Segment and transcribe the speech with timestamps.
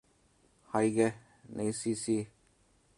[0.71, 1.13] 係嘅，
[1.43, 2.29] 你試試